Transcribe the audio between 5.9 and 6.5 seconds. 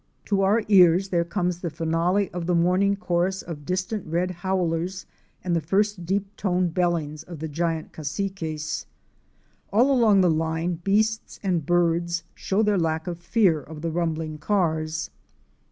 deep